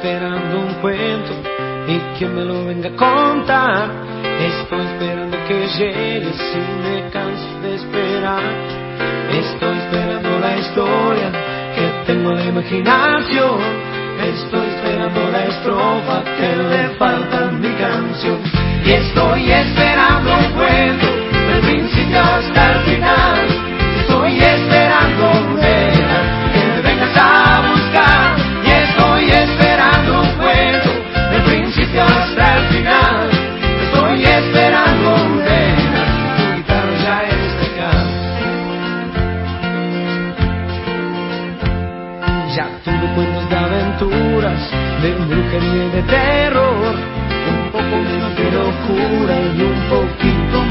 [0.00, 1.30] esperando un cuento
[1.86, 3.90] y que me lo venga a contar.
[4.40, 8.42] Estoy esperando que llegue si me canso de esperar.
[9.30, 11.30] Estoy esperando la historia
[11.74, 13.60] que tengo la imaginación.
[14.24, 18.38] Estoy esperando la estrofa que le falta a mi canción.
[18.86, 21.09] Y estoy esperando un cuento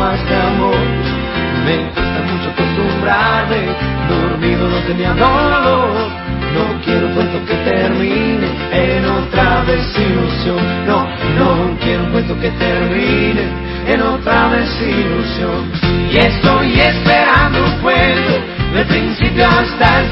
[0.09, 0.75] más de amor.
[1.65, 3.59] Me cuesta mucho acostumbrarme,
[4.09, 5.93] dormido no tenía dolor.
[6.55, 10.57] No quiero cuento que termine en otra desilusión.
[10.87, 13.43] No, no quiero cuento que termine
[13.87, 15.71] en otra desilusión.
[16.11, 18.33] Y estoy esperando un cuento
[18.73, 20.08] del principio hasta el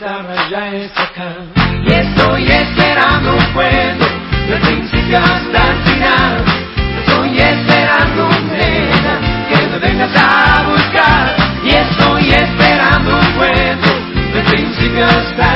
[0.00, 1.34] guitarra ya está acá.
[1.84, 4.06] Y estoy esperando un cuento
[4.48, 6.44] del principio hasta el final.
[7.00, 11.36] Estoy esperando, nena, que me vengas a buscar.
[11.62, 13.88] Y estoy esperando un cuento
[14.32, 15.49] del principio hasta.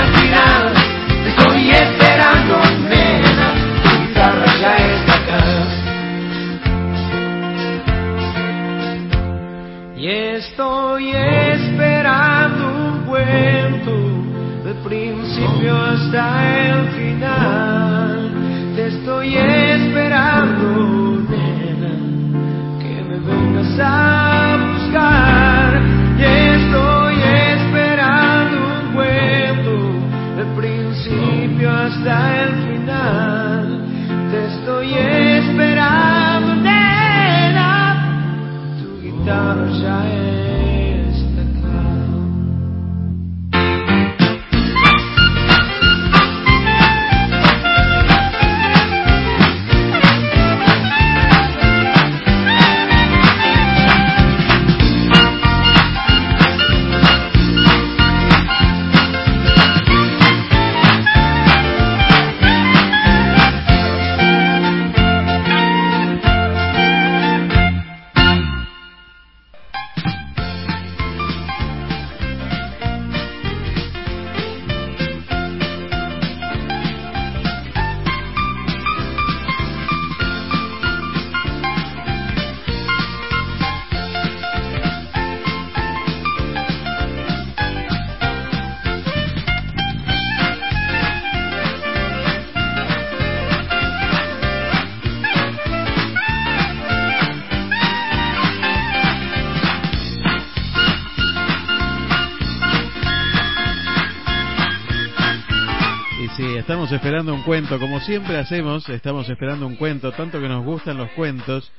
[106.94, 111.10] Esperando un cuento, como siempre hacemos, estamos esperando un cuento, tanto que nos gustan los
[111.10, 111.70] cuentos,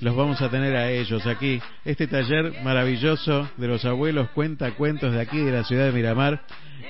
[0.00, 1.60] los vamos a tener a ellos aquí.
[1.84, 6.42] Este taller maravilloso de los abuelos cuenta cuentos de aquí de la ciudad de Miramar,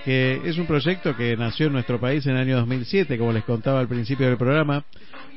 [0.04, 3.44] que es un proyecto que nació en nuestro país en el año 2007, como les
[3.44, 4.84] contaba al principio del programa,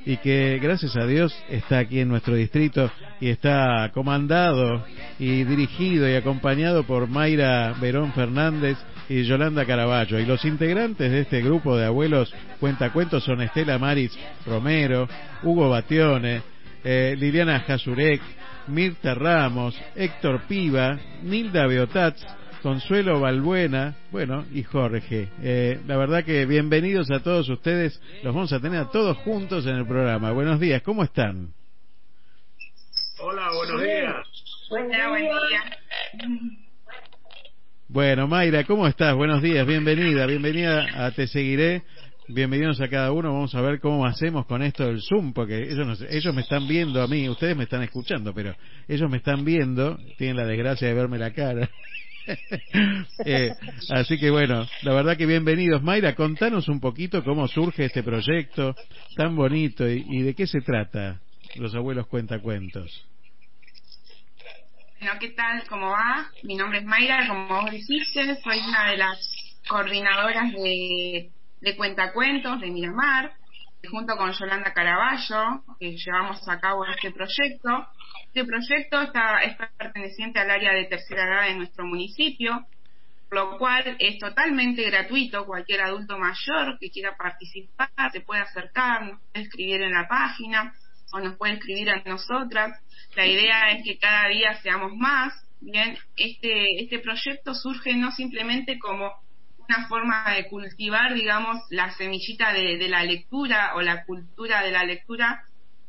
[0.05, 2.91] y que gracias a Dios está aquí en nuestro distrito
[3.21, 4.85] y está comandado
[5.17, 8.77] y dirigido y acompañado por Mayra Verón Fernández
[9.09, 10.19] y Yolanda Caraballo.
[10.19, 15.07] Y los integrantes de este grupo de abuelos cuentacuentos son Estela Maris Romero,
[15.43, 16.41] Hugo Batione,
[16.83, 18.21] eh, Liliana Jazurek,
[18.67, 22.25] Mirta Ramos, Héctor Piva, Nilda Beotats,
[22.61, 25.27] Consuelo Balbuena, bueno, y Jorge.
[25.41, 28.01] Eh, la verdad que bienvenidos a todos ustedes.
[28.23, 30.31] Los vamos a tener a todos juntos en el programa.
[30.31, 31.53] Buenos días, ¿cómo están?
[33.19, 34.27] Hola, buenos días.
[34.69, 36.62] buen día.
[37.93, 39.13] Bueno, Mayra, ¿cómo estás?
[39.13, 41.83] Buenos días, bienvenida, bienvenida a Te Seguiré.
[42.27, 43.31] Bienvenidos a cada uno.
[43.31, 47.03] Vamos a ver cómo hacemos con esto del Zoom, porque ellos, ellos me están viendo
[47.03, 48.55] a mí, ustedes me están escuchando, pero
[48.87, 51.69] ellos me están viendo, tienen la desgracia de verme la cara.
[53.25, 53.49] Eh,
[53.89, 55.83] así que bueno, la verdad que bienvenidos.
[55.83, 58.77] Mayra, contanos un poquito cómo surge este proyecto
[59.17, 61.19] tan bonito y, de qué se trata.
[61.57, 63.05] Los abuelos cuentacuentos.
[65.03, 65.67] Bueno, ¿qué tal?
[65.67, 66.31] ¿Cómo va?
[66.43, 69.19] Mi nombre es Mayra, como vos dijiste, soy una de las
[69.67, 71.29] coordinadoras de,
[71.59, 73.33] de Cuentacuentos de Miramar,
[73.91, 77.85] junto con Yolanda Caraballo, que llevamos a cabo este proyecto.
[78.27, 82.65] Este proyecto está, es perteneciente al área de tercera edad de nuestro municipio,
[83.29, 85.45] lo cual es totalmente gratuito.
[85.45, 90.73] Cualquier adulto mayor que quiera participar se puede acercar, nos puede escribir en la página
[91.13, 92.77] o nos puede escribir a nosotras.
[93.15, 95.33] La idea es que cada día seamos más.
[95.61, 99.11] Bien, este, este proyecto surge no simplemente como
[99.69, 104.71] una forma de cultivar, digamos, la semillita de, de la lectura o la cultura de
[104.71, 105.45] la lectura,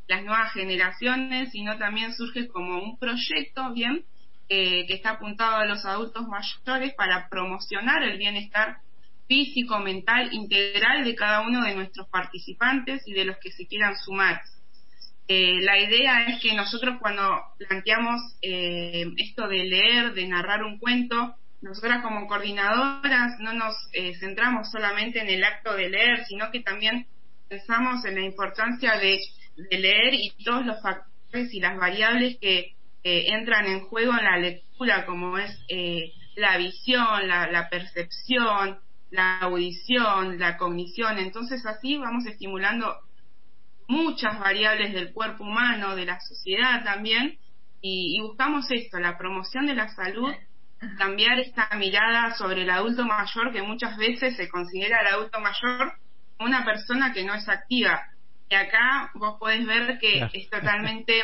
[0.06, 4.04] las nuevas generaciones, sino también surge como un proyecto, bien,
[4.48, 8.76] eh, que está apuntado a los adultos mayores para promocionar el bienestar
[9.26, 13.96] físico, mental, integral de cada uno de nuestros participantes y de los que se quieran
[13.96, 14.42] sumar.
[15.26, 20.78] Eh, la idea es que nosotros cuando planteamos eh, esto de leer, de narrar un
[20.78, 23.74] cuento, nosotras como coordinadoras no nos
[24.20, 27.06] centramos solamente en el acto de leer, sino que también
[27.48, 29.18] pensamos en la importancia de
[29.70, 35.06] leer y todos los factores y las variables que entran en juego en la lectura,
[35.06, 38.78] como es eh, la visión, la, percepción,
[39.10, 41.18] la audición, la cognición.
[41.18, 42.96] Entonces así vamos estimulando
[43.86, 47.38] muchas variables del cuerpo humano, de la sociedad también,
[47.80, 50.32] y, y buscamos esto, la promoción de la salud,
[50.98, 55.94] cambiar esta mirada sobre el adulto mayor que muchas veces se considera el adulto mayor
[56.38, 58.02] una persona que no es activa.
[58.48, 61.22] Y acá vos podés ver que es totalmente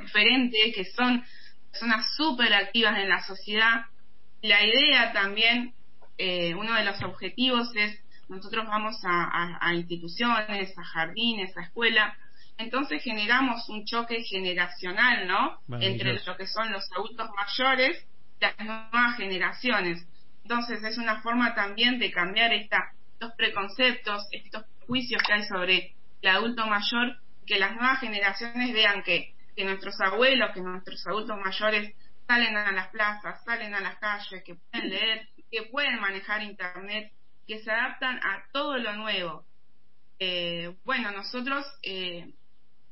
[0.00, 1.24] diferente, que son
[1.70, 3.86] personas súper activas en la sociedad.
[4.42, 5.72] La idea también,
[6.18, 12.16] eh, uno de los objetivos es, nosotros vamos a, instituciones, a jardines, a escuela,
[12.56, 15.58] entonces generamos un choque generacional, ¿no?
[15.80, 18.06] Entre lo que son los adultos mayores
[18.38, 20.06] y las nuevas generaciones.
[20.42, 25.94] Entonces es una forma también de cambiar esta estos preconceptos, estos juicios que hay sobre
[26.20, 27.16] el adulto mayor,
[27.46, 31.94] que las nuevas generaciones vean que, que nuestros abuelos, que nuestros adultos mayores
[32.26, 37.12] salen a las plazas, salen a las calles, que pueden leer, que pueden manejar internet,
[37.46, 39.44] que se adaptan a todo lo nuevo.
[40.18, 42.32] Eh, bueno, nosotros eh,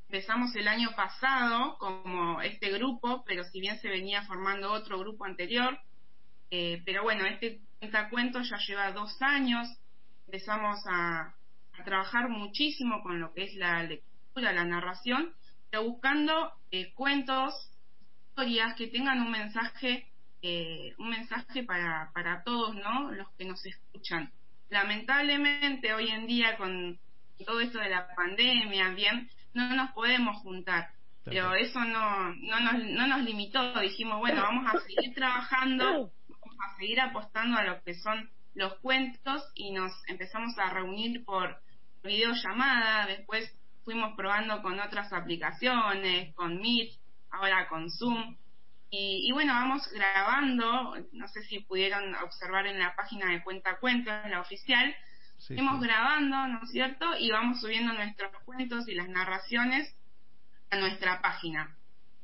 [0.08, 5.24] empezamos el año pasado como este grupo, pero si bien se venía formando otro grupo
[5.24, 5.78] anterior,
[6.50, 7.60] eh, pero bueno, este
[8.10, 9.68] cuento ya lleva dos años,
[10.26, 11.34] empezamos a,
[11.86, 15.34] trabajar muchísimo con lo que es la lectura, la narración,
[15.70, 16.52] pero buscando
[16.94, 17.54] cuentos,
[18.28, 20.06] historias que tengan un mensaje,
[20.98, 23.10] un mensaje para, para todos, ¿no?
[23.10, 24.30] Los que nos escuchan.
[24.72, 26.98] Lamentablemente hoy en día con
[27.44, 30.88] todo esto de la pandemia, bien, no nos podemos juntar.
[31.24, 33.78] Pero eso no, no, nos, no nos limitó.
[33.80, 35.84] Dijimos, bueno, vamos a seguir trabajando,
[36.26, 41.22] vamos a seguir apostando a lo que son los cuentos y nos empezamos a reunir
[41.26, 41.60] por
[42.02, 46.92] videollamada, después fuimos probando con otras aplicaciones, con Meet,
[47.30, 48.38] ahora con Zoom.
[48.94, 54.12] Y, bueno, vamos grabando, no sé si pudieron observar en la página de Cuenta Cuentos,
[54.28, 54.94] la oficial,
[55.46, 57.06] fuimos grabando, ¿no es cierto?
[57.18, 59.92] Y vamos subiendo nuestros cuentos y las narraciones
[60.70, 61.74] a nuestra página.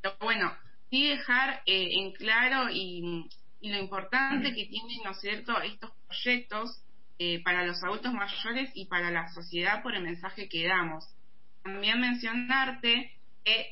[0.03, 0.53] Pero bueno,
[0.91, 3.29] sí dejar eh, en claro y
[3.61, 6.83] y lo importante que tienen, ¿no es cierto?, estos proyectos
[7.19, 11.05] eh, para los adultos mayores y para la sociedad por el mensaje que damos.
[11.65, 13.18] También mencionarte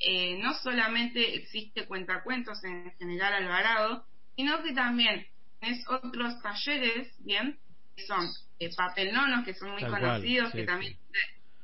[0.01, 4.07] eh, no solamente existe cuentacuentos en General Alvarado,
[4.37, 5.27] sino que también
[5.61, 7.59] es otros talleres, ¿bien?,
[7.97, 8.29] que son
[8.59, 10.97] eh, Papel Nonos, que son muy conocidos, que también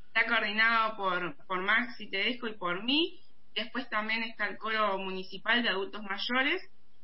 [0.06, 3.20] está coordinado por, por Maxi Tedesco y por mí.
[3.54, 6.62] Después también está el coro municipal de adultos mayores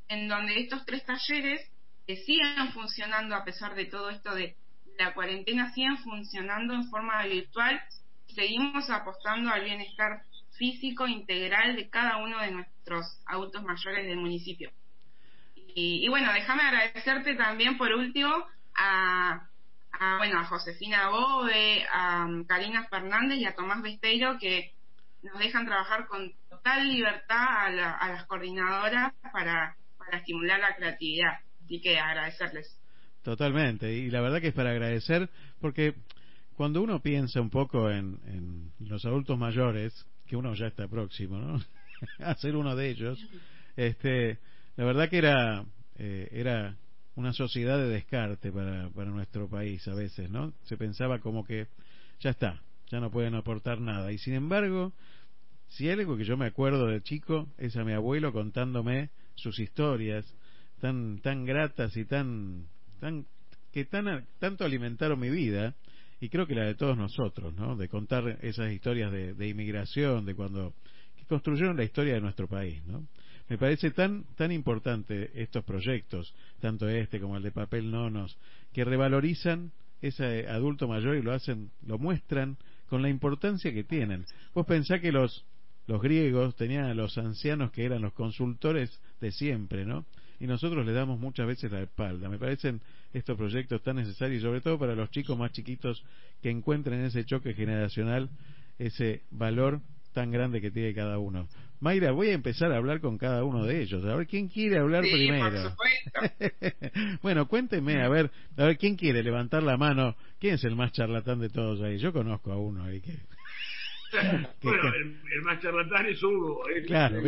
[0.08, 1.60] en donde estos tres talleres
[2.06, 4.56] que siguen funcionando a pesar de todo esto de
[4.98, 7.80] la cuarentena, siguen funcionando en forma virtual.
[8.34, 10.22] Seguimos apostando al bienestar
[10.58, 14.70] físico integral de cada uno de nuestros adultos mayores del municipio.
[15.80, 19.48] Y, bueno, déjame agradecerte también por último a,
[20.18, 24.72] bueno, a Josefina Bove, a Karina Fernández y a Tomás Besteiro que
[25.22, 31.38] nos dejan trabajar con total libertad a, las coordinadoras para, para estimular la creatividad.
[31.64, 32.76] Así que agradecerles.
[33.22, 35.94] Totalmente, y la verdad que es para agradecer porque
[36.56, 41.38] cuando uno piensa un poco en, en los adultos mayores, que uno ya está próximo,
[41.38, 41.60] ¿no?
[42.18, 43.18] a ser uno de ellos,
[43.76, 44.38] este,
[44.76, 45.64] la verdad que era,
[45.96, 46.76] eh, era
[47.16, 50.52] una sociedad de descarte para, para nuestro país a veces, ¿no?
[50.64, 51.66] Se pensaba como que
[52.20, 54.12] ya está, ya no pueden aportar nada.
[54.12, 54.92] Y sin embargo,
[55.68, 60.24] si algo que yo me acuerdo de chico, es a mi abuelo contándome sus historias
[60.80, 62.66] tan, tan gratas y tan,
[63.00, 63.26] tan,
[63.72, 65.74] que tan, tanto alimentaron mi vida,
[66.20, 67.76] y creo que la de todos nosotros, ¿no?
[67.76, 70.74] De contar esas historias de, inmigración, de cuando,
[71.16, 73.06] que construyeron la historia de nuestro país, ¿no?
[73.48, 78.36] Me parece tan, tan importante estos proyectos, tanto este como el de Papel Nonos,
[78.72, 79.72] que revalorizan
[80.02, 82.58] ese adulto mayor y lo hacen, lo muestran
[82.88, 84.26] con la importancia que tienen.
[84.54, 85.44] Vos pensás que los,
[85.86, 90.04] los griegos tenían a los ancianos que eran los consultores de siempre, ¿no?
[90.40, 92.28] Y nosotros le damos muchas veces la espalda.
[92.28, 92.80] Me parecen
[93.12, 96.04] estos proyectos tan necesarios, sobre todo para los chicos más chiquitos
[96.42, 98.30] que encuentren ese choque generacional,
[98.78, 99.80] ese valor
[100.12, 101.48] tan grande que tiene cada uno.
[101.80, 104.04] Mayra, voy a empezar a hablar con cada uno de ellos.
[104.04, 105.76] A ver quién quiere hablar primero.
[107.22, 110.16] bueno, cuénteme, a ver, a ver quién quiere levantar la mano.
[110.40, 111.98] ¿Quién es el más charlatán de todos ahí?
[111.98, 113.12] Yo conozco a uno ahí que.
[114.62, 116.62] bueno, el, más charlatán es Hugo.
[116.86, 117.20] claro,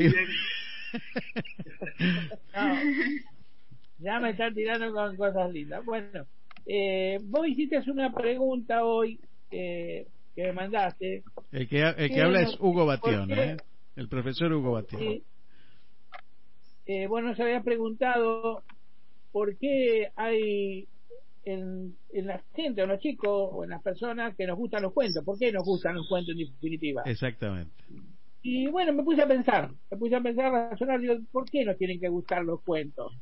[3.98, 5.84] ya me están tirando con cosas lindas.
[5.84, 6.26] Bueno,
[6.66, 9.18] eh, vos hiciste una pregunta hoy
[9.50, 11.24] eh, que me mandaste.
[11.52, 13.56] El que, el que habla es Hugo Batión, ¿eh?
[13.96, 15.22] El profesor Hugo Batión.
[16.86, 18.62] Eh, bueno, se había preguntado
[19.32, 20.88] por qué hay
[21.44, 24.92] en, en la gente, en los chicos o en las personas que nos gustan los
[24.92, 25.24] cuentos.
[25.24, 27.02] ¿Por qué nos gustan los cuentos en definitiva?
[27.04, 27.72] Exactamente.
[28.42, 31.64] Y bueno, me puse a pensar, me puse a pensar, a razonar, digo, ¿por qué
[31.64, 33.12] nos tienen que gustar los cuentos?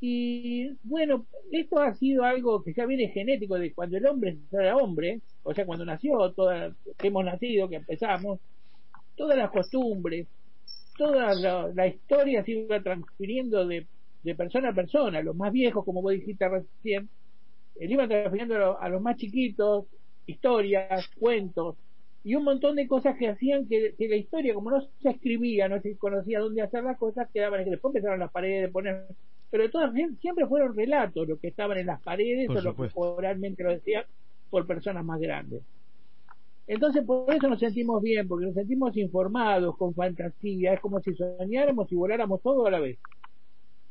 [0.00, 4.76] Y bueno, esto ha sido algo que ya viene genético de cuando el hombre era
[4.76, 8.40] hombre, o sea, cuando nació, toda, que hemos nacido, que empezamos,
[9.14, 10.26] todas las costumbres,
[10.96, 11.34] toda
[11.74, 13.86] la, historia se iba transfiriendo de,
[14.22, 17.10] de, persona a persona, los más viejos, como vos dijiste recién,
[17.78, 19.84] eh, iban transfiriendo a, los más chiquitos,
[20.26, 21.76] historias, cuentos,
[22.22, 25.80] y un montón de cosas que hacían que, la historia, como no se escribía, no
[25.80, 29.06] se conocía dónde hacer las cosas, quedaban, que después empezaron las paredes de poner,
[29.50, 32.90] pero de todas siempre fueron relatos lo que estaban en las paredes o lo que
[32.94, 34.04] oralmente lo decían
[34.50, 35.62] por personas más grandes.
[36.66, 41.14] Entonces, por eso nos sentimos bien, porque nos sentimos informados, con fantasía, es como si
[41.14, 42.98] soñáramos y voláramos todo a la vez.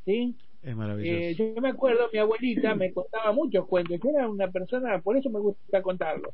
[0.06, 0.34] ¿Sí?
[0.62, 1.20] Es maravilloso.
[1.20, 5.16] Eh, yo me acuerdo, mi abuelita me contaba muchos cuentos, yo era una persona, por
[5.16, 6.32] eso me gusta contarlos.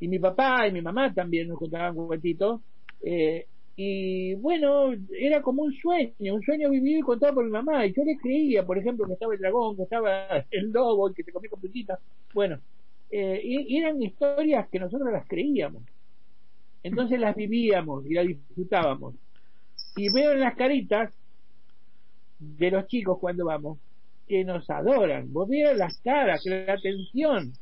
[0.00, 2.60] Y mi papá y mi mamá también nos contaban cuentitos.
[3.00, 3.46] Eh,
[3.76, 7.86] y bueno, era como un sueño, un sueño vivido y contado por mi mamá.
[7.86, 11.14] Y yo le creía, por ejemplo, que estaba el dragón, que estaba el lobo, y
[11.14, 11.60] que se comía con
[12.32, 12.60] Bueno,
[13.10, 15.84] eh, y eran historias que nosotros las creíamos.
[16.82, 19.14] Entonces las vivíamos y las disfrutábamos.
[19.96, 21.14] Y veo en las caritas
[22.38, 23.78] de los chicos cuando vamos
[24.26, 25.32] que nos adoran.
[25.32, 27.52] Vos vieron las caras, la atención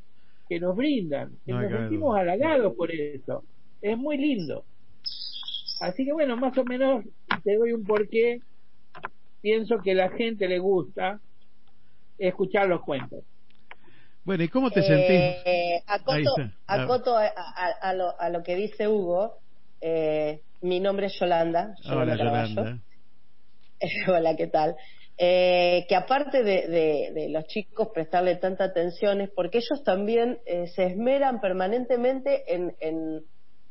[0.52, 3.42] que nos brindan, que nos sentimos halagados por eso.
[3.80, 4.66] Es muy lindo.
[5.80, 7.06] Así que bueno, más o menos
[7.42, 8.40] te doy un porqué.
[9.40, 11.20] Pienso que a la gente le gusta
[12.18, 13.24] escuchar los cuentos.
[14.24, 15.42] Bueno, ¿y cómo te sentís?
[15.46, 17.28] Eh, acoto, a,
[17.80, 19.38] a, lo, a, lo, que dice Hugo.
[19.80, 21.74] Eh, mi nombre es Yolanda.
[21.86, 22.78] Hola, Yolanda.
[24.06, 24.76] Hola, ¿qué tal?
[25.18, 30.68] Eh, que aparte de, de, los chicos prestarle tanta atención es porque ellos también eh,
[30.68, 33.22] se esmeran permanentemente en, en,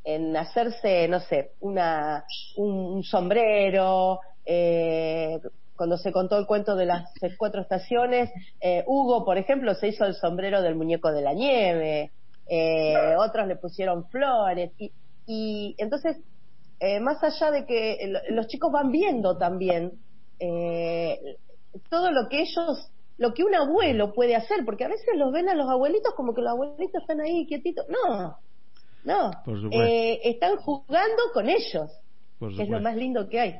[0.03, 2.23] en, hacerse, no sé, una,
[2.57, 5.39] un, sombrero, eh,
[5.75, 8.29] cuando se contó el cuento de las cuatro estaciones,
[8.59, 12.11] eh, Hugo, por ejemplo, se hizo el sombrero del muñeco de la nieve,
[12.47, 14.91] eh, otros le pusieron flores, y,
[15.25, 16.17] y entonces,
[16.79, 19.93] eh, más allá de que los chicos van viendo también
[21.89, 25.49] todo lo que ellos, lo que un abuelo puede hacer, porque a veces los ven
[25.49, 28.37] a los abuelitos como que los abuelitos están ahí quietitos, no,
[29.03, 29.31] no,
[30.23, 31.91] están jugando con ellos,
[32.39, 33.55] que es lo más lindo que hay.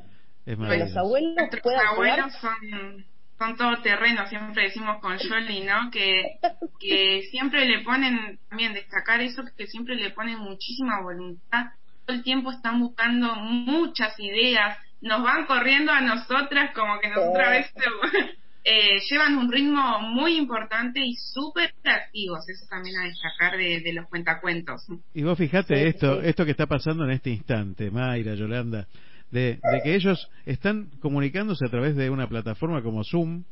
[0.45, 3.05] Es que los abuelos Nuestros jugar abuelos son,
[3.37, 5.91] son todo terreno, siempre decimos con Yoli, ¿no?
[5.91, 6.39] Que,
[6.79, 11.65] que siempre le ponen, también destacar eso, que siempre le ponen muchísima voluntad.
[12.05, 17.47] Todo el tiempo están buscando muchas ideas, nos van corriendo a nosotras como que nosotras
[17.47, 17.73] a veces
[18.63, 23.93] eh, llevan un ritmo muy importante y súper activos, eso también a destacar de, de
[23.93, 24.85] los cuentacuentos.
[25.13, 26.27] Y vos fijate Sí, esto, sí.
[26.27, 28.87] esto que está pasando en este instante, Mayra, Yolanda,
[29.31, 33.43] de, de que ellos están comunicándose a través de una plataforma como Zoom,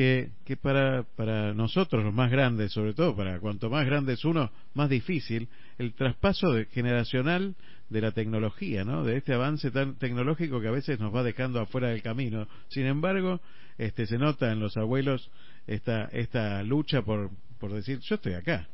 [0.00, 4.24] que, que para, para nosotros los más grandes, sobre todo para cuanto más grande es
[4.24, 7.54] uno, más difícil, el traspaso generacional
[7.90, 9.04] de la tecnología, ¿no?
[9.04, 12.48] De este avance tan tecnológico que a veces nos va dejando afuera del camino.
[12.68, 13.42] Sin embargo,
[13.76, 15.30] este se nota en los abuelos
[15.66, 18.68] esta esta lucha por por decir, yo estoy acá.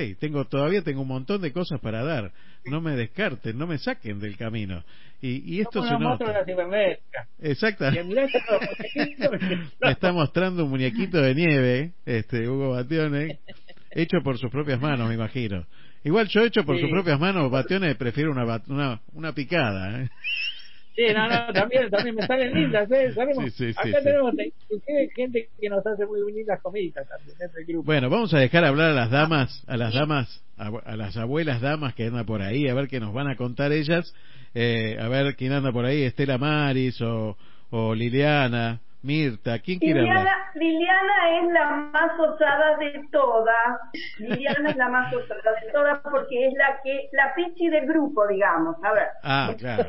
[0.00, 2.30] Hey, tengo todavía tengo un montón de cosas para dar.
[2.66, 4.84] No me descarten, no me saquen del camino.
[5.20, 6.20] Y, y esto estos muñequitos,
[9.80, 13.40] Me está mostrando un muñequito de nieve, este Hugo Batione,
[13.90, 15.66] hecho por sus propias manos, me imagino.
[16.04, 16.82] Igual yo hecho por Sí.
[16.82, 20.02] sus propias manos, Batione prefiero una una, una picada.
[20.02, 20.08] ¿eh?
[20.98, 23.12] Sí, no, no, también, también me salen lindas, ¿eh?
[23.14, 24.34] Sabemos, Sí, sí, sí, acá tenemos
[25.14, 27.86] gente que nos hace muy lindas comidas también dentro del grupo.
[27.86, 31.60] Bueno, vamos a dejar hablar a las damas, a las damas, a, a las abuelas
[31.60, 34.12] damas que andan por ahí, a ver qué nos van a contar ellas.
[34.54, 37.36] Eh, a ver quién anda por ahí, Estela Maris o,
[37.70, 40.16] o Liliana, Mirta, ¿quién quiere hablar?
[40.16, 43.80] Liliana, Liliana es la más osada de todas.
[44.18, 48.26] Liliana es la más osada de todas porque es la que, la pichi del grupo,
[48.26, 48.76] digamos.
[48.82, 49.08] A ver.
[49.22, 49.84] Ah, claro.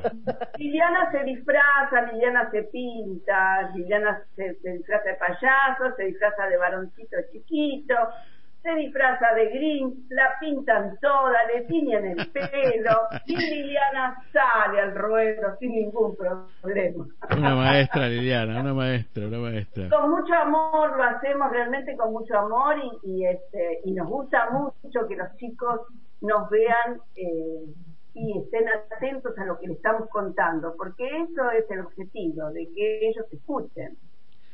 [0.58, 6.58] Liliana se disfraza, Liliana se pinta, Liliana se, se disfraza de payaso, se disfraza de
[6.58, 7.96] varoncito chiquito,
[8.62, 14.96] se disfraza de Grinch, la pintan toda, le tiñen el pelo y Liliana sale al
[14.96, 17.06] ruedo sin ningún problema.
[17.36, 19.90] Una maestra, Liliana, una maestra, una maestra.
[19.90, 24.50] Con mucho amor, lo hacemos realmente con mucho amor y, y, este, y nos gusta
[24.52, 25.82] mucho que los chicos
[26.22, 27.66] nos vean eh,
[28.14, 32.68] y estén atentos a lo que le estamos contando, porque eso es el objetivo, de
[32.76, 33.98] que ellos escuchen.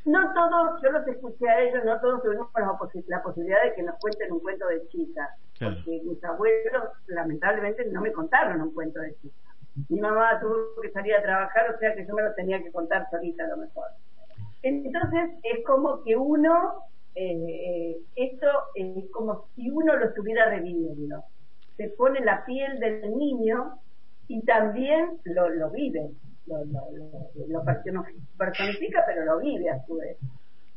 [0.06, 3.74] No todos, yo los escuché a ellos, no todos tuvimos la, posi- la posibilidad de
[3.74, 5.76] que nos cuenten un cuento de chicas, Claro.
[5.76, 9.56] porque mis abuelos lamentablemente no me contaron un cuento de chicas.
[9.90, 12.72] Mi mamá tuvo que salir a trabajar, o sea que yo me lo tenía que
[12.72, 13.86] contar solita a lo mejor.
[14.62, 16.84] Entonces es como que uno,
[17.16, 21.24] eh, esto es como si uno lo estuviera reviviendo.
[21.78, 23.80] Se pone la piel del niño
[24.28, 26.12] y también lo, lo vive,
[26.48, 30.18] lo, lo, lo, lo personi- personifica pero lo vive a su vez.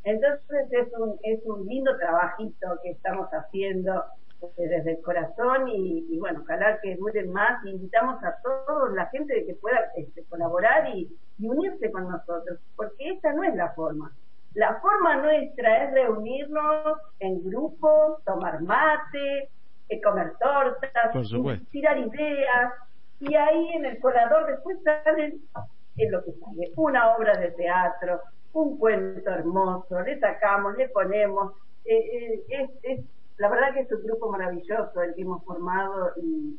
[0.03, 4.03] Entonces es un, es un lindo trabajito que estamos haciendo
[4.41, 7.63] eh, desde el corazón y, y bueno, ojalá que duren más.
[7.65, 12.59] Invitamos a toda la gente de que pueda este, colaborar y, y unirse con nosotros,
[12.75, 14.11] porque esta no es la forma.
[14.55, 19.49] La forma nuestra es reunirnos en grupo, tomar mate,
[19.89, 21.11] eh, comer tortas,
[21.71, 22.73] tirar ideas,
[23.19, 25.41] y ahí en el colador después salen,
[25.97, 28.21] es lo que sale, una obra de teatro,
[28.53, 31.53] un cuento hermoso, le sacamos, le ponemos,
[31.85, 33.05] eh, eh, es, es,
[33.37, 36.57] la verdad que es un grupo maravilloso el que hemos formado y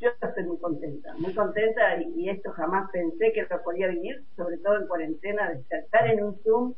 [0.00, 4.24] yo estoy muy contenta, muy contenta y, y esto jamás pensé que lo podía vivir,
[4.36, 6.74] sobre todo en cuarentena, de estar en un Zoom,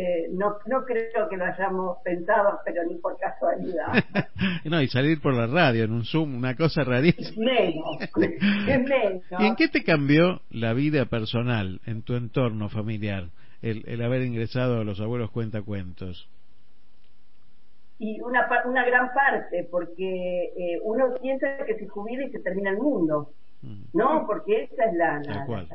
[0.00, 3.88] eh, no, no creo que lo hayamos pensado, pero ni por casualidad.
[4.64, 7.52] no, y salir por la radio en un Zoom, una cosa rarísima.
[7.52, 9.22] Menos, es menos.
[9.40, 13.30] ¿Y en qué te cambió la vida personal, en tu entorno familiar,
[13.60, 16.28] el, el haber ingresado a los abuelos cuentacuentos?
[18.00, 22.70] y una, una gran parte, porque eh, uno piensa que se jubila y se termina
[22.70, 23.30] el mundo,
[23.60, 23.86] Mm.
[23.92, 24.24] ¿no?
[24.24, 25.66] Porque esa es la, la, la-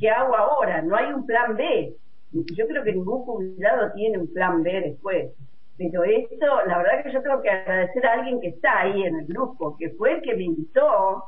[0.00, 0.80] ¿qué hago ahora?
[0.80, 1.92] No hay un plan B.
[2.32, 5.32] Yo creo que ningún jubilado tiene un plan B después.
[5.78, 9.16] Pero esto, la verdad que yo tengo que agradecer a alguien que está ahí en
[9.16, 11.24] el grupo, que fue el que me invitó,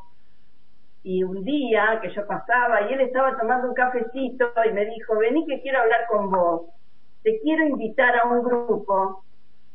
[1.02, 5.16] y un día que yo pasaba y él estaba tomando un cafecito y me dijo,
[5.16, 6.62] vení que quiero hablar con vos,
[7.22, 9.24] te quiero invitar a un grupo.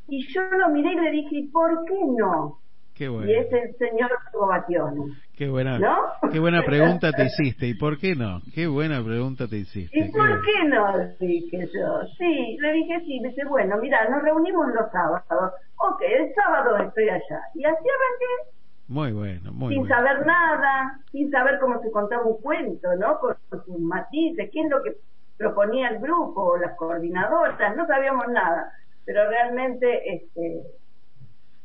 [0.08, 2.60] Y yo lo miré y le dije, ¿y por qué no?
[2.94, 3.30] Qué bueno.
[3.30, 5.14] Y es el señor Gobatione.
[5.38, 5.98] Qué buena, ¿No?
[6.32, 7.68] qué buena pregunta te hiciste.
[7.68, 8.42] ¿Y por qué no?
[8.54, 9.98] Qué buena pregunta te hiciste.
[9.98, 10.98] ¿Y Qué por qué no?
[11.20, 12.02] Dije yo.
[12.20, 13.20] Sí, le dije sí.
[13.20, 15.54] Me dice, bueno, mira, nos reunimos los sábados.
[15.78, 17.42] Ok, el sábado estoy allá.
[17.56, 18.52] Y así arranqué,
[18.88, 19.96] Muy bueno, muy sin bueno.
[19.96, 23.18] saber nada, sin saber cómo se contaba un cuento, ¿no?
[23.20, 24.92] Con, con sus matices, qué es lo que
[25.38, 28.72] proponía el grupo, las coordinadoras, no sabíamos nada.
[29.04, 30.62] Pero realmente, este,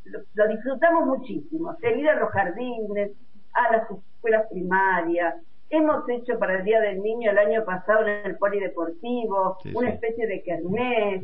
[0.07, 1.76] lo, lo disfrutamos muchísimo.
[1.83, 3.12] El ir a los jardines,
[3.58, 5.34] a las escuelas primarias,
[5.70, 9.88] Hemos hecho para el Día del Niño el año pasado en el Polideportivo Sí, una
[9.90, 9.94] sí.
[9.96, 11.22] especie de kermés.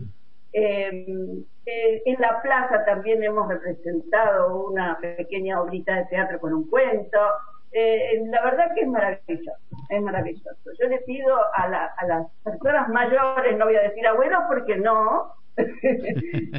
[0.52, 1.06] Eh,
[1.66, 7.18] eh, en la plaza también hemos representado una pequeña obrita de teatro con un cuento.
[7.72, 9.52] Eh, la verdad que es maravilloso,
[9.88, 10.70] es maravilloso.
[10.78, 14.76] Yo le pido a, la- a las personas mayores, no voy a decir abuelos porque
[14.76, 15.32] no,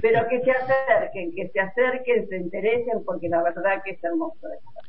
[0.02, 4.48] pero que se acerquen, que se acerquen, se interesen, porque la verdad que es hermoso
[4.52, 4.85] esto.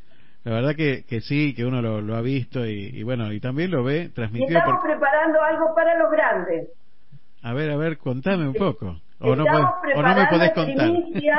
[0.46, 3.40] La verdad que, que sí, que uno lo, lo ha visto y, y bueno, y
[3.40, 4.90] también lo ve Y transmitido estamos por...
[4.90, 6.68] preparando algo para los grandes.
[7.42, 9.00] A ver, a ver, contame un poco.
[9.18, 10.90] O no, podés- o no me preparando podés contar.
[10.90, 11.38] Primicia,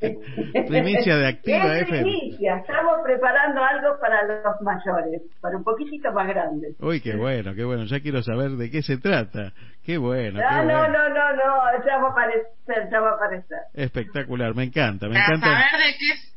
[0.66, 2.02] Primicia de Activa Es FM.
[2.02, 6.74] primicia, estamos preparando algo para los mayores, para un poquitito más grandes.
[6.80, 7.84] Uy, qué bueno, qué bueno.
[7.84, 9.52] Ya quiero saber de qué se trata.
[9.84, 10.88] Qué bueno, qué Ah, no, bueno.
[10.88, 13.58] no, no, no, ya va a aparecer, ya va a aparecer.
[13.74, 15.46] Espectacular, me encanta, me encanta.
[15.46, 16.31] saber de qué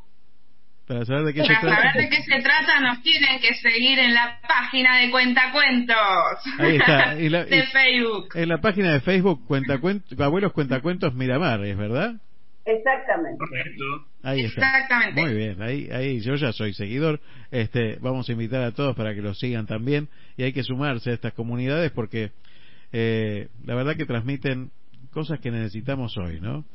[0.87, 1.81] Para saber de qué se para trata.
[1.93, 5.95] saber de qué se trata nos tienen que seguir en la página de Cuentacuentos
[6.59, 7.15] Ahí está.
[7.19, 8.27] Y la- de y- Facebook.
[8.35, 12.15] En la página de Facebook, cuentacuentos, Abuelos Cuentacuentos Miramar, ¿es verdad?
[12.65, 13.37] Exactamente.
[13.37, 13.83] Correcto.
[14.23, 14.61] Ahí está.
[14.79, 15.21] Exactamente.
[15.21, 17.19] Muy bien, ahí, ahí yo ya soy seguidor.
[17.51, 21.11] Este, vamos a invitar a todos para que los sigan también y hay que sumarse
[21.11, 22.31] a estas comunidades porque
[22.91, 24.71] eh, la verdad que transmiten
[25.11, 26.65] cosas que necesitamos hoy, ¿no?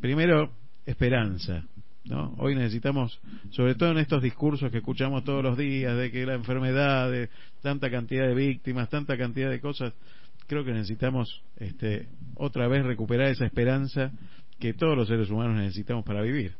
[0.00, 0.50] Primero,
[0.86, 1.62] esperanza,
[2.08, 2.34] ¿no?
[2.38, 6.34] Hoy necesitamos, sobre todo en estos discursos que escuchamos todos los días de que la
[6.34, 7.28] enfermedad, de
[7.62, 9.92] tanta cantidad de víctimas, tanta cantidad de cosas,
[10.46, 14.12] creo que necesitamos este, otra vez recuperar esa esperanza
[14.58, 16.54] que todos los seres humanos necesitamos para vivir.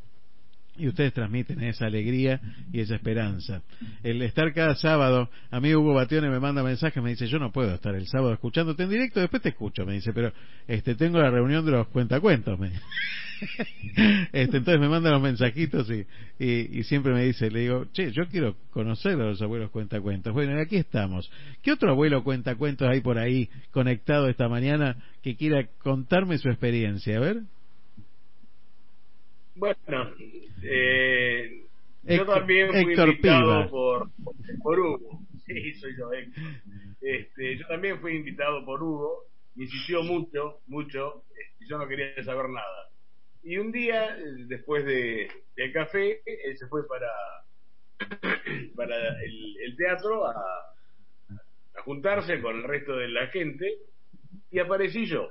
[0.78, 2.40] Y ustedes transmiten esa alegría
[2.72, 3.62] y esa esperanza.
[4.02, 7.52] El estar cada sábado, a mí Hugo Batione me manda mensajes, me dice, yo no
[7.52, 10.32] puedo estar el sábado escuchándote en directo, después te escucho, me dice, pero
[10.66, 12.58] este tengo la reunión de los cuentacuentos.
[12.58, 12.72] Me.
[14.32, 16.06] este, entonces me manda los mensajitos y,
[16.38, 20.32] y, y siempre me dice, le digo, che, yo quiero conocer a los abuelos cuentacuentos.
[20.32, 21.30] Bueno, y aquí estamos.
[21.62, 27.16] ¿Qué otro abuelo cuentacuentos hay por ahí conectado esta mañana que quiera contarme su experiencia?
[27.16, 27.42] A ver.
[29.56, 30.12] Bueno,
[30.62, 31.64] eh,
[32.04, 34.10] yo también fui Héctor invitado por,
[34.62, 35.20] por Hugo.
[35.46, 36.42] Sí, soy yo, Héctor.
[37.00, 39.24] Este, yo también fui invitado por Hugo.
[39.54, 41.24] Me insistió mucho, mucho.
[41.58, 42.90] Y yo no quería saber nada.
[43.42, 44.16] Y un día,
[44.46, 47.08] después de, del café, él se fue para,
[48.76, 53.72] para el, el teatro a, a juntarse con el resto de la gente
[54.50, 55.28] y aparecí yo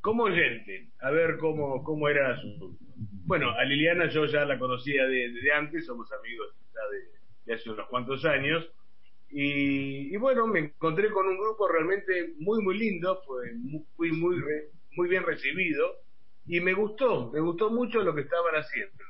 [0.00, 2.76] como oyente a ver cómo, cómo era su...
[3.32, 6.98] Bueno, a Liliana yo ya la conocía de, de antes, somos amigos ya de,
[7.46, 8.70] de hace unos cuantos años
[9.30, 14.12] y, y bueno, me encontré con un grupo realmente muy muy lindo, fue muy, fui
[14.12, 15.94] muy, re- muy bien recibido
[16.44, 19.02] y me gustó, me gustó mucho lo que estaban haciendo.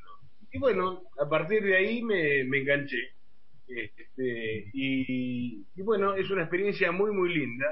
[0.52, 2.98] Y bueno, a partir de ahí me, me enganché.
[3.66, 7.66] Este, y, y bueno, es una experiencia muy, muy linda.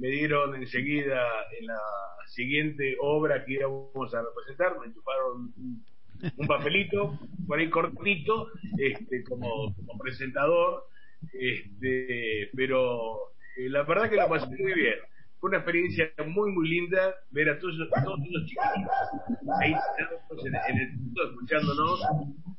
[0.00, 1.26] Me dieron enseguida
[1.58, 1.80] en la
[2.26, 9.74] siguiente obra que íbamos a representar, me chuparon un, papelito, por ahí cortito, este, como,
[9.74, 10.84] como presentador,
[11.32, 14.94] este, pero eh, la verdad que la pasé muy bien.
[15.38, 20.54] Fue una experiencia muy, muy linda ver a todos, a todos esos chiquitos ahí en,
[20.54, 22.00] en el punto escuchándonos.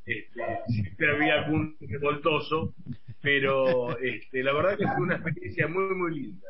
[0.06, 2.74] Este, siempre había algún revoltoso,
[3.26, 6.46] pero este, la verdad que fue una experiencia muy, muy linda.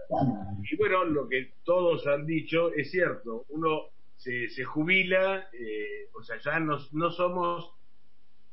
[0.70, 3.84] Y bueno, lo que todos han dicho es cierto, uno
[4.16, 7.72] se, se jubila, eh, o sea, ya no, no somos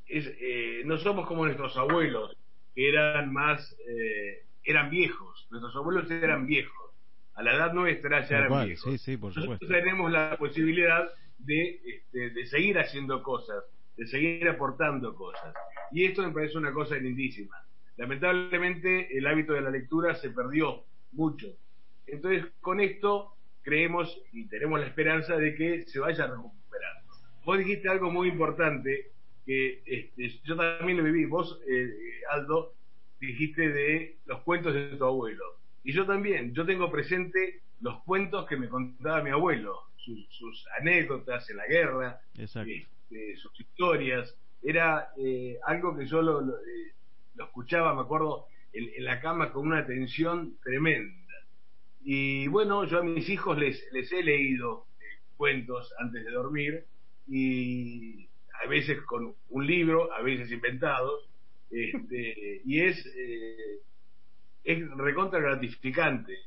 [0.07, 2.37] es, eh, no somos como nuestros abuelos,
[2.73, 6.91] que eran más, eh, eran viejos, nuestros abuelos eran viejos,
[7.33, 8.89] a la edad nuestra ya eran viejos.
[8.89, 9.67] sí, sí, por Nosotros supuesto.
[9.67, 13.65] tenemos la posibilidad de, este, de seguir haciendo cosas,
[13.97, 15.53] de seguir aportando cosas.
[15.91, 17.57] Y esto me parece una cosa lindísima.
[17.97, 21.47] Lamentablemente el hábito de la lectura se perdió mucho.
[22.07, 27.13] Entonces con esto creemos y tenemos la esperanza de que se vaya recuperando.
[27.45, 29.11] Vos dijiste algo muy importante
[29.45, 31.25] que este, yo también lo viví.
[31.25, 32.73] Vos, eh, Aldo,
[33.19, 35.43] dijiste de los cuentos de tu abuelo.
[35.83, 40.65] Y yo también, yo tengo presente los cuentos que me contaba mi abuelo, sus, sus
[40.79, 44.35] anécdotas en la guerra, este, sus historias.
[44.61, 46.93] Era eh, algo que yo lo, lo, eh,
[47.35, 51.13] lo escuchaba, me acuerdo, en, en, la cama con una atención tremenda.
[52.03, 56.85] Y bueno, yo a mis hijos les, les he leído eh, cuentos antes de dormir
[57.27, 58.27] y
[58.63, 61.29] a veces con un libro, a veces inventados,
[61.69, 63.79] este, y es, eh,
[64.63, 66.37] es recontra gratificante.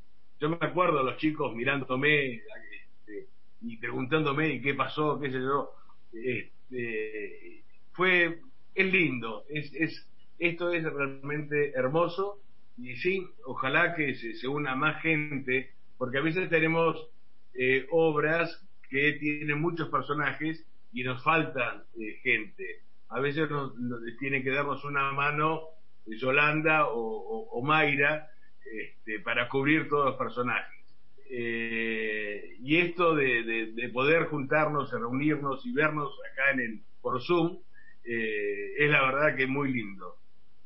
[0.40, 3.28] Yo me acuerdo a los chicos mirándome este,
[3.62, 5.70] y preguntándome ¿y qué pasó, qué sé yo.
[6.12, 8.40] Este, fue,
[8.74, 10.06] es lindo, es, es,
[10.38, 12.40] esto es realmente hermoso
[12.78, 17.08] y sí, ojalá que se, una más gente, porque a veces tenemos
[17.54, 22.82] eh, obras que tienen muchos personajes y nos falta eh, gente.
[23.08, 23.72] A veces nos,
[24.18, 25.62] tiene que darnos una mano
[26.06, 28.28] Yolanda o, Mayra
[28.64, 30.84] este, para cubrir todos los personajes.
[31.30, 37.58] Eh, y esto de, poder juntarnos, reunirnos y vernos acá en el, por Zoom,
[38.04, 40.16] es la verdad que muy lindo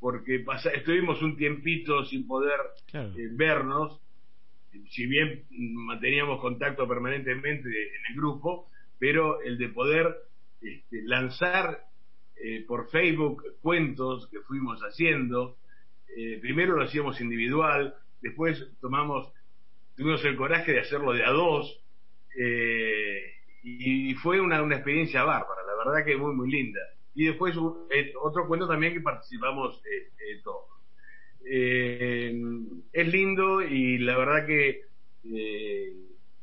[0.01, 2.59] porque estuvimos un tiempito sin poder
[2.95, 4.01] eh, vernos,
[4.91, 8.67] si bien manteníamos contacto permanentemente en el grupo,
[8.99, 10.17] pero el de poder
[10.63, 11.85] este, lanzar
[12.43, 15.57] eh, por Facebook cuentos que fuimos haciendo,
[16.17, 19.31] eh, primero lo hacíamos individual, después tomamos,
[19.97, 21.77] tuvimos el coraje de hacerlo de a dos,
[23.63, 26.81] y, fue una, una experiencia bárbara, la verdad que muy, muy linda
[27.21, 27.55] y después
[27.91, 30.71] eh, otro cuento también que participamos eh, eh, todos.
[31.45, 34.85] es lindo y la verdad que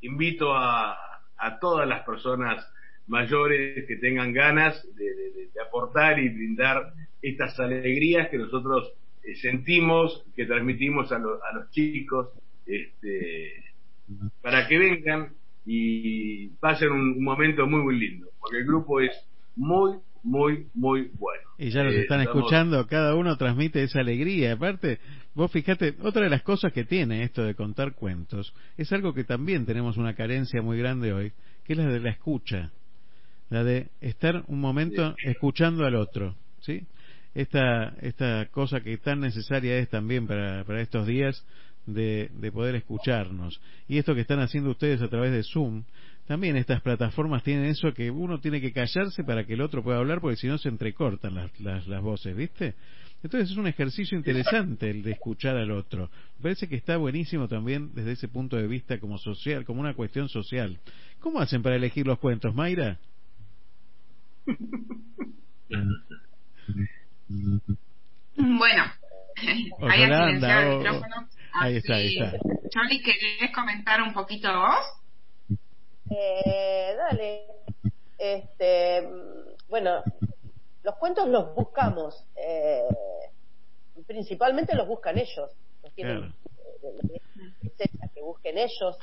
[0.02, 0.96] invito a,
[1.60, 2.64] todas las personas
[3.08, 8.94] mayores que tengan ganas de, aportar y brindar estas alegrías que nosotros
[9.42, 12.30] sentimos, que transmitimos a, a los chicos,
[12.68, 13.64] este,
[14.44, 15.34] para que vengan
[15.66, 19.12] y pasen un momento muy, muy lindo, porque el grupo es
[19.56, 21.44] muy, muy, muy bueno.
[21.58, 24.54] Y ya nos eh, están escuchando, cada uno transmite esa alegría.
[24.54, 25.00] Aparte,
[25.34, 29.24] vos fíjate, otra de las cosas que tiene esto de contar cuentos es algo que
[29.24, 31.32] también tenemos una carencia muy grande hoy,
[31.64, 32.72] que es la de la escucha,
[33.50, 36.86] la de estar un momento escuchando al otro, ¿sí?
[37.34, 41.46] Esta, esta cosa que tan necesaria es también para, para estos días
[41.86, 43.62] de, de poder escucharnos.
[43.88, 45.84] Y esto que están haciendo ustedes a través de Zoom,
[46.28, 50.00] también estas plataformas tienen eso que uno tiene que callarse para que el otro pueda
[50.00, 52.76] hablar porque si no se entrecortan las, las, las voces, ¿viste?
[53.24, 56.10] Entonces es un ejercicio interesante el de escuchar al otro.
[56.38, 59.94] Me parece que está buenísimo también desde ese punto de vista como social, como una
[59.94, 60.78] cuestión social.
[61.20, 63.00] ¿Cómo hacen para elegir los cuentos, Mayra?
[68.38, 68.84] Bueno,
[69.82, 70.04] ahí,
[71.54, 72.38] ahí está, ahí está.
[72.70, 74.86] Charlie, ¿querés comentar un poquito vos?
[76.10, 77.46] Eh, dale.
[78.18, 79.08] Este,
[79.70, 80.04] bueno,
[80.84, 82.26] los cuentos los buscamos.
[82.36, 82.84] Eh,
[84.06, 85.52] principalmente los buscan ellos.
[85.84, 86.34] Los tienen,
[86.84, 88.98] eh, que busquen ellos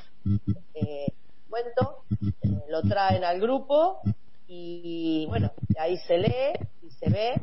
[0.75, 1.13] eh,
[1.49, 2.05] cuento,
[2.43, 4.01] eh, lo traen al grupo
[4.47, 7.35] y bueno, ahí se lee y se ve.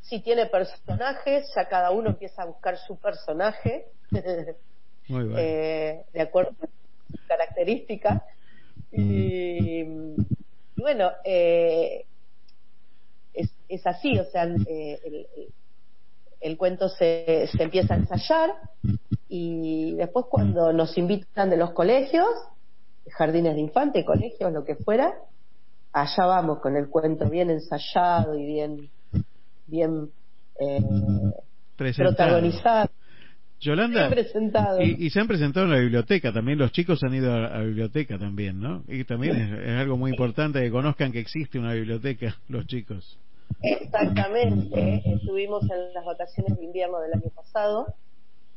[0.00, 3.86] Si tiene personajes, ya cada uno empieza a buscar su personaje.
[4.10, 4.56] de
[6.20, 6.66] acuerdo a
[7.10, 8.22] sus características.
[8.92, 9.84] Y,
[10.76, 12.04] bueno, eh,
[13.34, 15.26] es, es, así, o sea, eh, el,
[16.40, 18.50] el, cuento se, se empieza a ensayar
[19.28, 22.28] y después cuando nos invitan de los colegios,
[23.10, 25.14] jardines de infantes, colegios, lo que fuera,
[25.92, 28.90] allá vamos con el cuento bien ensayado y bien,
[29.66, 30.10] bien
[30.58, 30.80] eh,
[31.76, 32.90] protagonizado.
[33.60, 34.10] Yolanda,
[34.80, 38.18] y, se han presentado en la biblioteca, también los chicos han ido a la biblioteca
[38.18, 38.82] también, ¿no?
[38.88, 43.18] Y también es, algo muy importante que conozcan que existe una biblioteca, los chicos.
[43.62, 47.94] Exactamente, estuvimos en las vacaciones de invierno del año pasado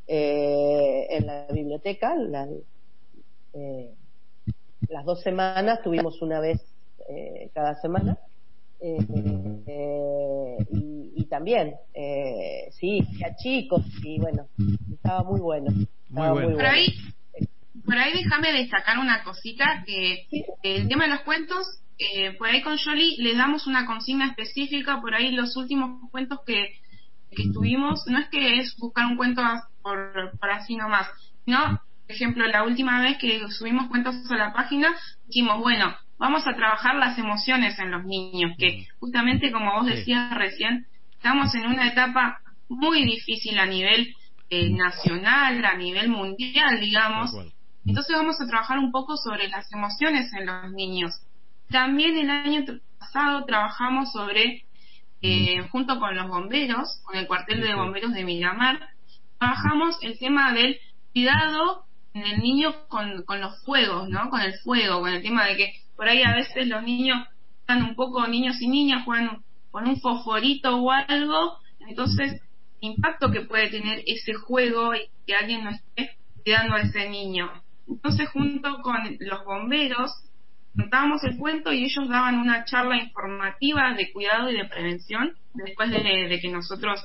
[0.08, 2.16] eh, en la biblioteca,
[3.54, 3.94] eh,
[4.88, 6.62] las dos semanas, tuvimos una vez
[7.10, 8.18] eh, cada semana
[8.86, 14.48] eh, y, también, eh, sí, a chicos, y bueno,
[15.04, 15.70] estaba muy bueno.
[16.14, 16.96] Por, ahí,
[17.86, 20.28] por ahí déjame destacar una cosita, que
[20.64, 25.02] el tema de los cuentos, eh, por ahí con Jolie le damos una consigna específica,
[25.02, 26.80] por ahí los últimos cuentos que,
[27.32, 29.42] que tuvimos, no es que es buscar un cuento
[29.82, 31.08] por, por así nomás,
[31.46, 31.82] ¿no?
[32.08, 34.96] Por ejemplo, la última vez que subimos cuentos a la página,
[35.28, 40.34] dijimos, bueno, vamos a trabajar las emociones en los niños, que justamente como vos decías
[40.34, 42.40] recién, estamos en una etapa
[42.70, 44.14] muy difícil a nivel
[44.50, 47.32] eh, nacional, a nivel mundial, digamos.
[47.86, 51.14] Entonces vamos a trabajar un poco sobre las emociones en los niños.
[51.70, 52.64] También el año
[53.00, 54.66] pasado trabajamos sobre,
[55.22, 58.80] eh, junto con los bomberos, con el cuartel de bomberos de Miramar,
[59.40, 60.78] trabajamos el tema del
[61.12, 64.30] cuidado en el niño con, con los fuegos, ¿no?
[64.30, 67.28] Con el fuego, con el tema de que por ahí a veces los niños
[67.60, 72.40] están un poco, niños y niñas juegan con un fosforito o algo, entonces
[72.84, 77.52] impacto que puede tener ese juego y que alguien no esté cuidando a ese niño.
[77.88, 80.12] Entonces junto con los bomberos
[80.76, 85.92] contábamos el cuento y ellos daban una charla informativa de cuidado y de prevención después
[85.92, 87.00] de, que nosotros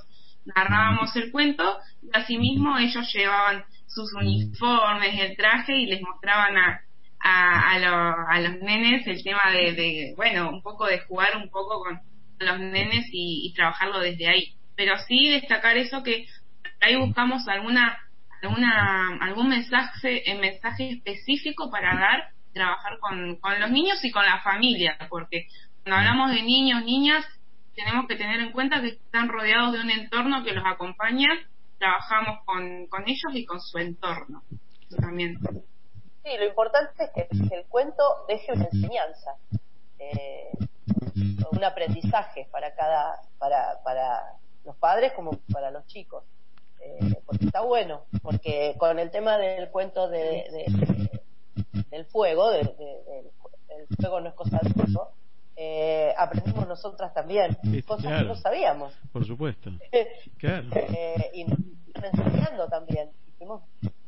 [0.44, 6.80] narrábamos el cuento y asimismo ellos llevaban sus uniformes, el traje y les mostraban a,
[7.20, 7.72] a,
[8.28, 12.00] a, los nenes el tema de, bueno, un poco de jugar un poco con
[12.38, 14.54] los nenes y, trabajarlo desde ahí.
[14.78, 16.28] Pero sí destacar eso que
[16.80, 17.98] ahí buscamos alguna,
[18.40, 24.40] alguna algún mensaje, mensaje específico para dar, trabajar con, con los niños y con la
[24.40, 25.48] familia, porque
[25.82, 27.26] cuando hablamos de niños, niñas,
[27.74, 31.26] tenemos que tener en cuenta que están rodeados de un entorno que los acompaña,
[31.80, 34.44] trabajamos con, con ellos y con su entorno
[35.00, 35.40] también.
[36.22, 39.32] Sí, lo importante es que, el cuento deje una enseñanza,
[39.98, 40.50] eh,
[41.50, 44.38] un aprendizaje para cada, para, para
[44.68, 46.24] los padres como para los chicos.
[46.80, 50.46] Eh, porque está bueno, porque con el tema del cuento de,
[51.90, 55.10] del fuego, de, el fuego no es cosa de fuego,
[55.56, 58.94] eh, aprendimos nosotras también, cosas que no sabíamos.
[59.12, 59.70] Por supuesto.
[60.38, 60.68] claro.
[60.72, 61.58] Eh, y nos
[62.04, 63.10] enseñando también.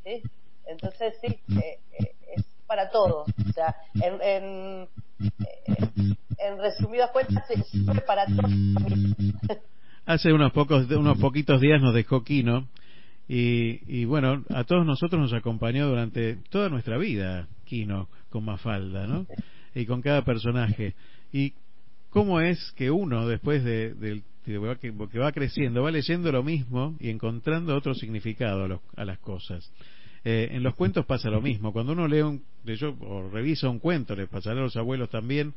[0.05, 0.23] ¿sí?
[0.67, 3.29] Entonces, sí, eh, eh, es para todos.
[3.29, 7.67] O sea, en, en, eh, en resumidas cuentas, es
[8.07, 8.51] para todos.
[10.11, 12.67] Hace unos pocos, unos poquitos días nos dejó Kino
[13.29, 19.07] y, y bueno, a todos nosotros nos acompañó durante toda nuestra vida Kino con Mafalda,
[19.07, 19.29] ¿no?
[19.73, 20.97] Y con cada personaje.
[21.33, 21.53] Y
[22.09, 27.77] cómo es que uno después de, que, va creciendo va leyendo lo mismo y encontrando
[27.77, 29.73] otro significado a, a las cosas.
[30.25, 31.73] Eh, en los cuentos pasa lo mismo.
[31.73, 35.55] Cuando uno lee un, yo, o revisa un cuento, les pasará a los abuelos también,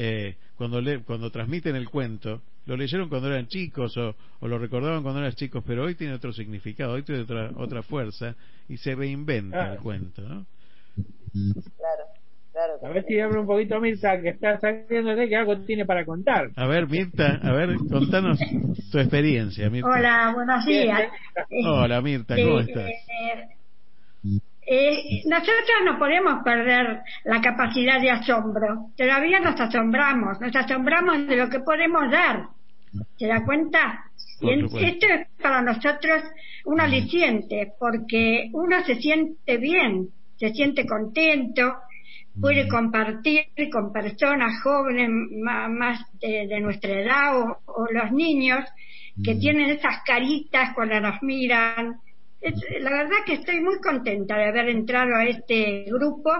[0.00, 4.14] eh, cuando, le, cuando transmiten el cuento, lo leyeron cuando eran chicos o,
[4.46, 8.36] lo recordaban cuando eran chicos, pero hoy tiene otro significado, hoy tiene otra, otra fuerza
[8.68, 10.46] y se reinventa el cuento, ¿no?
[11.76, 12.04] Claro.
[12.52, 15.84] Claro, a ver si abre un poquito Mirta, que está saliendo de que algo tiene
[15.84, 16.50] para contar.
[16.56, 18.38] A ver, Mirta, a ver, contanos
[18.90, 19.70] tu experiencia.
[19.70, 19.88] Mirta.
[19.88, 21.08] Hola, buenos días.
[21.64, 22.90] Hola, Mirta, ¿cómo estás?
[24.70, 28.90] Eh, nosotros no podemos perder la capacidad de asombro.
[28.96, 32.48] Todavía nos asombramos, nos asombramos de lo que podemos dar.
[33.16, 34.04] ¿Se da cuenta?
[34.40, 34.50] Y
[34.84, 36.22] esto es para nosotros
[36.66, 41.74] un aliciente, porque uno se siente bien, se siente contento,
[42.40, 48.64] puede compartir con personas jóvenes más, de, nuestra edad o, los niños
[49.24, 51.96] que tienen esas caritas cuando nos miran,
[52.80, 56.30] la verdad que estoy muy contenta de haber entrado a este grupo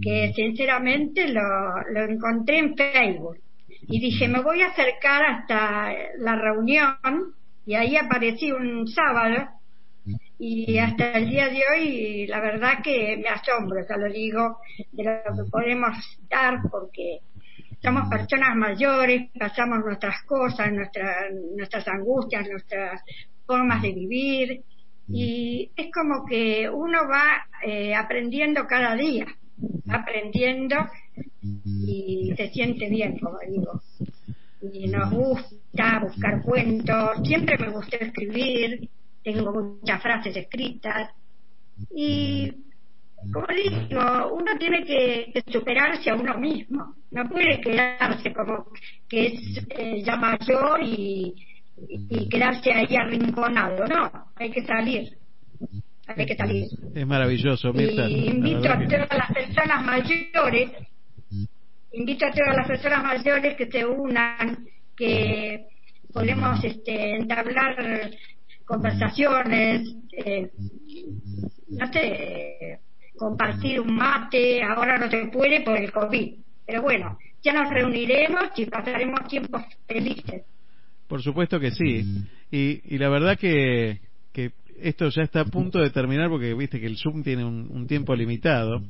[0.00, 1.42] que sinceramente lo,
[1.90, 3.38] lo encontré en Facebook.
[3.82, 7.34] Y dije me voy a acercar hasta la reunión
[7.66, 9.48] y ahí aparecí un sábado
[10.38, 14.58] y hasta el día de hoy la verdad que me asombro, ya lo digo,
[14.92, 15.96] de lo que podemos
[16.28, 17.20] dar porque
[17.82, 23.02] somos personas mayores, pasamos nuestras cosas, nuestras, nuestras angustias, nuestras
[23.46, 24.64] formas de vivir
[25.08, 29.26] y es como que uno va eh, aprendiendo cada día,
[29.88, 30.76] aprendiendo
[31.42, 33.80] y se siente bien, como digo.
[34.60, 38.88] Y nos gusta buscar cuentos, siempre me gusta escribir,
[39.22, 41.10] tengo muchas frases escritas
[41.94, 42.52] y
[43.32, 48.66] como digo, uno tiene que, superarse a uno mismo, no puede quedarse como
[49.08, 51.34] que es eh, ya mayor y,
[51.88, 53.86] y quedarse ahí arrinconado.
[53.86, 55.16] No, hay que salir.
[56.06, 56.66] Hay que salir.
[56.94, 58.08] Es maravilloso, Mirta.
[58.08, 60.70] Y invito a todas las personas mayores,
[61.92, 65.66] invito a todas las personas mayores que se unan, que
[66.12, 68.10] podemos este, entablar
[68.64, 70.50] conversaciones, eh,
[71.68, 72.80] no sé,
[73.16, 76.34] compartir un mate, ahora no se puede por el COVID,
[76.66, 80.42] pero bueno, ya nos reuniremos y pasaremos tiempos felices.
[81.08, 82.04] Por supuesto que sí.
[82.50, 84.00] Y, y la verdad que,
[84.32, 87.86] que esto ya está a punto de terminar porque viste que el Zoom tiene un,
[87.86, 88.82] tiempo limitado.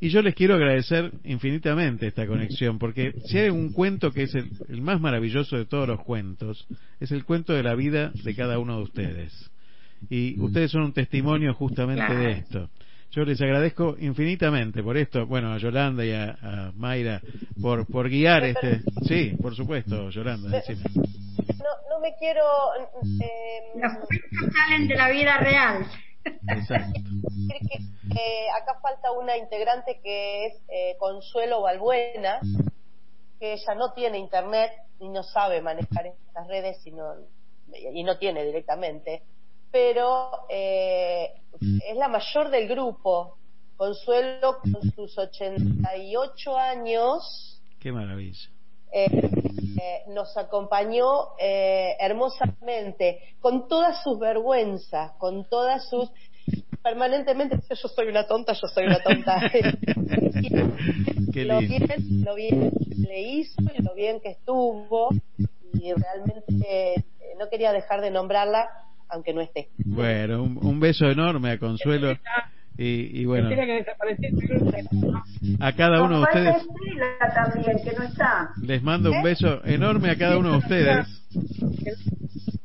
[0.00, 4.34] Y yo les quiero agradecer infinitamente esta conexión, porque si hay un cuento que es
[4.34, 6.66] el, el, más maravilloso de todos los cuentos,
[7.00, 9.50] es el cuento de la vida de cada uno de ustedes.
[10.10, 12.70] Y ustedes son un testimonio justamente de esto.
[13.10, 17.22] Yo les agradezco infinitamente por esto, bueno, a Yolanda y a, Mayra,
[17.60, 18.82] por, por guiar este...
[19.06, 20.82] Sí, por supuesto, Yolanda, decime.
[20.94, 22.44] No, no me quiero...
[23.20, 25.86] Eh, Los cuentos salen de la vida real.
[26.48, 27.00] Exacto.
[28.12, 32.40] Que, acá falta una integrante que es eh, Consuelo Balbuena,
[33.38, 37.14] que ella no tiene internet y no sabe manejar estas redes y no,
[37.92, 39.22] y no tiene directamente
[39.70, 43.36] pero eh, es la mayor del grupo.
[43.76, 47.62] Consuelo con sus 88 años.
[47.78, 48.50] Qué maravilla.
[50.08, 56.10] nos acompañó hermosamente, con todas sus vergüenzas, con todas sus
[56.82, 59.40] permanentemente yo soy una tonta, yo soy una tonta.
[61.34, 65.10] lo bien, lo bien le hizo y lo bien que estuvo
[65.74, 67.04] y realmente eh,
[67.38, 68.68] no quería dejar de nombrarla
[69.08, 69.68] aunque no esté.
[69.78, 72.16] Bueno, un, beso enorme a Consuelo.
[72.76, 73.48] Y, y, bueno,
[75.58, 76.66] a cada uno de ustedes
[78.62, 79.22] les mando un ¿Eh?
[79.24, 81.06] beso enorme a cada uno de ustedes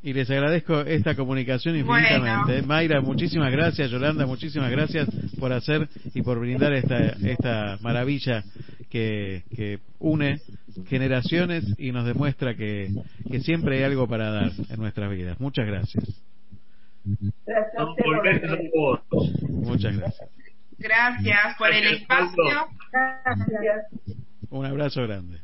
[0.04, 2.62] y les agradezco esta comunicación infinitamente.
[2.62, 3.90] Mayra, muchísimas gracias.
[3.90, 5.08] Yolanda, muchísimas gracias
[5.40, 8.44] por hacer y por brindar esta, esta maravilla
[8.90, 10.42] que, que une
[10.88, 12.90] generaciones y nos demuestra que,
[13.32, 15.40] que siempre hay algo para dar en nuestras vidas.
[15.40, 16.04] Muchas gracias.
[19.50, 20.30] Muchas gracias.
[20.78, 22.68] Gracias por el espacio.
[24.50, 25.40] Un abrazo grande.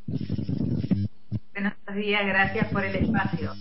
[1.54, 3.54] Buenos días, gracias por el espacio.